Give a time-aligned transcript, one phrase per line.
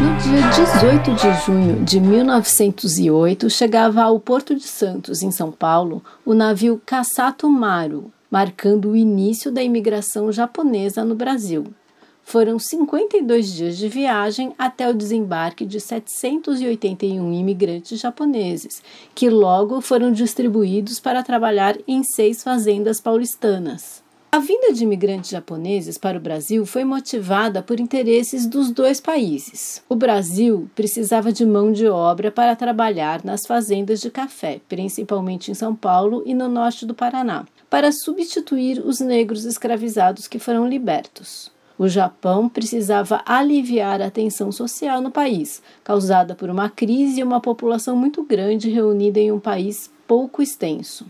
[0.00, 6.02] No dia 18 de junho de 1908, chegava ao Porto de Santos, em São Paulo,
[6.24, 11.66] o navio Kassato Maru, marcando o início da imigração japonesa no Brasil.
[12.24, 18.82] Foram 52 dias de viagem até o desembarque de 781 imigrantes japoneses,
[19.14, 24.02] que logo foram distribuídos para trabalhar em seis fazendas paulistanas.
[24.34, 29.82] A vinda de imigrantes japoneses para o Brasil foi motivada por interesses dos dois países.
[29.90, 35.54] O Brasil precisava de mão de obra para trabalhar nas fazendas de café, principalmente em
[35.54, 41.50] São Paulo e no norte do Paraná, para substituir os negros escravizados que foram libertos.
[41.78, 47.40] O Japão precisava aliviar a tensão social no país, causada por uma crise e uma
[47.40, 51.06] população muito grande reunida em um país pouco extenso.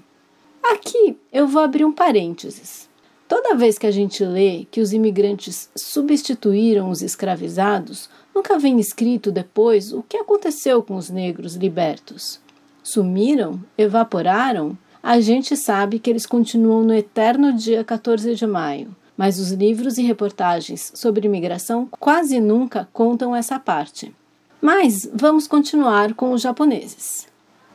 [0.63, 2.89] Aqui eu vou abrir um parênteses.
[3.27, 9.33] Toda vez que a gente lê que os imigrantes substituíram os escravizados, nunca vem escrito
[9.33, 12.41] depois o que aconteceu com os negros libertos.
[12.85, 13.61] Sumiram?
[13.77, 14.79] Evaporaram?
[15.03, 19.99] A gente sabe que eles continuam no eterno dia 14 de maio, mas os livros
[19.99, 24.15] e reportagens sobre imigração quase nunca contam essa parte.
[24.61, 27.27] Mas vamos continuar com os japoneses.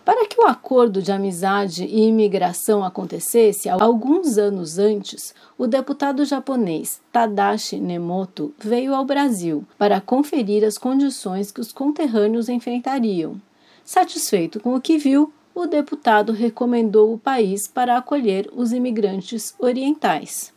[0.05, 7.02] Para que o acordo de amizade e imigração acontecesse, alguns anos antes, o deputado japonês
[7.11, 13.36] Tadashi Nemoto veio ao Brasil para conferir as condições que os conterrâneos enfrentariam.
[13.83, 20.54] Satisfeito com o que viu, o deputado recomendou o país para acolher os imigrantes orientais.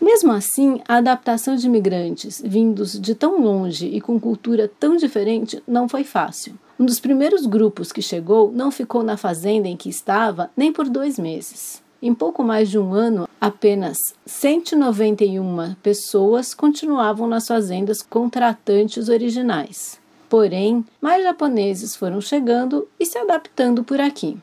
[0.00, 5.62] Mesmo assim, a adaptação de imigrantes vindos de tão longe e com cultura tão diferente
[5.66, 6.58] não foi fácil.
[6.78, 10.88] Um dos primeiros grupos que chegou não ficou na fazenda em que estava nem por
[10.88, 11.80] dois meses.
[12.02, 20.04] Em pouco mais de um ano, apenas 191 pessoas continuavam nas fazendas contratantes originais.
[20.28, 24.36] Porém, mais japoneses foram chegando e se adaptando por aqui.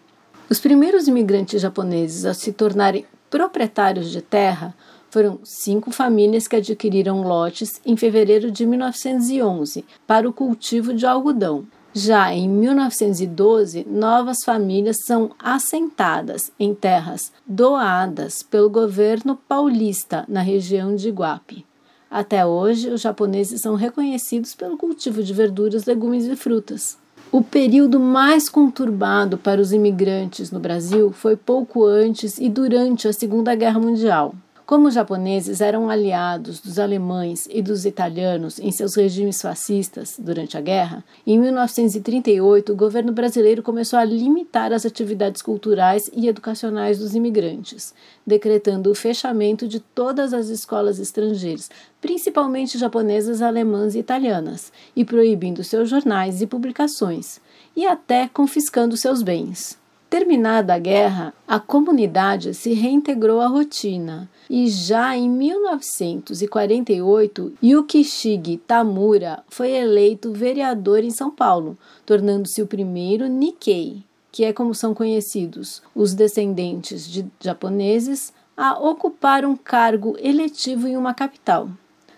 [0.49, 4.75] Os primeiros imigrantes japoneses a se tornarem proprietários de terra
[5.09, 11.65] foram cinco famílias que adquiriram lotes em fevereiro de 1911 para o cultivo de algodão.
[11.93, 20.95] Já em 1912, novas famílias são assentadas em terras doadas pelo governo paulista na região
[20.95, 21.63] de Iguape.
[22.13, 26.95] Até hoje, os japoneses são reconhecidos pelo cultivo de verduras, legumes e frutas.
[27.31, 33.13] O período mais conturbado para os imigrantes no Brasil foi pouco antes e durante a
[33.13, 34.35] Segunda Guerra Mundial.
[34.65, 40.57] Como os japoneses eram aliados dos alemães e dos italianos em seus regimes fascistas durante
[40.57, 46.97] a guerra, em 1938 o governo brasileiro começou a limitar as atividades culturais e educacionais
[46.97, 47.93] dos imigrantes,
[48.25, 51.69] decretando o fechamento de todas as escolas estrangeiras,
[51.99, 57.41] principalmente japonesas, alemãs e italianas, e proibindo seus jornais e publicações,
[57.75, 59.82] e até confiscando seus bens.
[60.13, 69.43] Terminada a guerra, a comunidade se reintegrou à rotina e já em 1948, Yukishige Tamura
[69.49, 71.75] foi eleito vereador em São Paulo,
[72.05, 79.43] tornando-se o primeiro Nikkei, que é como são conhecidos os descendentes de japoneses, a ocupar
[79.43, 81.67] um cargo eletivo em uma capital.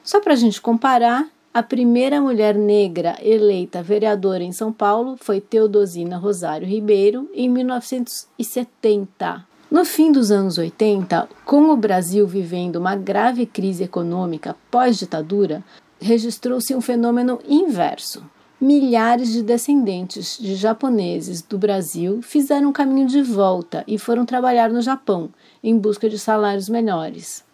[0.04, 5.40] Só para a gente comparar, a primeira mulher negra eleita vereadora em São Paulo foi
[5.40, 9.48] Teodosina Rosário Ribeiro em 1970.
[9.72, 15.64] No fim dos anos 80, com o Brasil vivendo uma grave crise econômica pós-ditadura,
[15.98, 18.22] registrou-se um fenômeno inverso.
[18.60, 24.82] Milhares de descendentes de japoneses do Brasil fizeram caminho de volta e foram trabalhar no
[24.82, 25.30] Japão
[25.64, 27.46] em busca de salários melhores.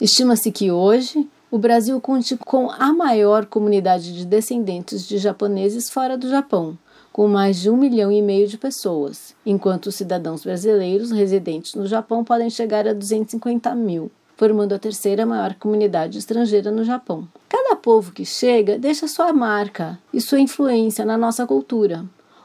[0.00, 6.16] Estima-se que hoje o Brasil conte com a maior comunidade de descendentes de japoneses fora
[6.16, 6.78] do Japão,
[7.12, 11.86] com mais de um milhão e meio de pessoas, enquanto os cidadãos brasileiros residentes no
[11.86, 17.28] Japão podem chegar a 250 mil, formando a terceira maior comunidade estrangeira no Japão.
[17.50, 22.02] Cada povo que chega deixa sua marca e sua influência na nossa cultura,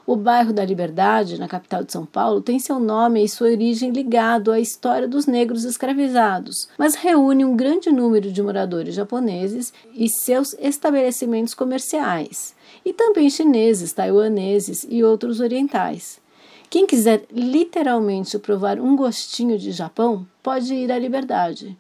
[0.08, 3.92] o bairro da Liberdade, na capital de São Paulo, tem seu nome e sua origem
[3.92, 10.08] ligado à história dos negros escravizados, mas reúne um grande número de moradores japoneses e
[10.08, 12.56] seus estabelecimentos comerciais,
[12.86, 16.22] e também chineses, taiwaneses e outros orientais.
[16.70, 21.78] Quem quiser literalmente provar um gostinho de Japão, pode ir à Liberdade.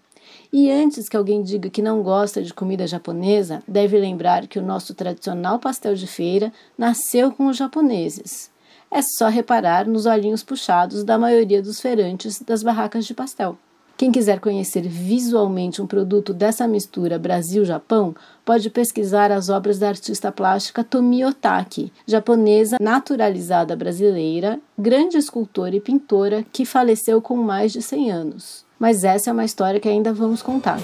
[0.51, 4.63] E antes que alguém diga que não gosta de comida japonesa, deve lembrar que o
[4.63, 8.49] nosso tradicional pastel de feira nasceu com os japoneses.
[8.89, 13.57] É só reparar nos olhinhos puxados da maioria dos feirantes das barracas de pastel.
[13.97, 18.15] Quem quiser conhecer visualmente um produto dessa mistura Brasil-Japão,
[18.45, 25.81] pode pesquisar as obras da artista plástica Tomi Otaki, japonesa naturalizada brasileira, grande escultora e
[25.81, 28.66] pintora que faleceu com mais de 100 anos.
[28.79, 30.79] Mas essa é uma história que ainda vamos contar.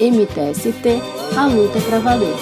[0.00, 1.02] MTST,
[1.36, 2.34] a luta para valer.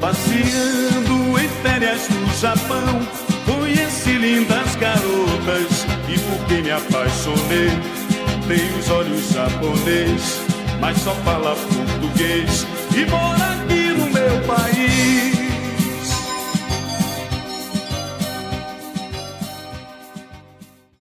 [0.00, 3.00] Passeando em férias no Japão,
[3.46, 7.70] conheci lindas garotas e por quem me apaixonei.
[8.46, 10.40] Tem os olhos japonês,
[10.80, 13.93] mas só fala português e mora aqui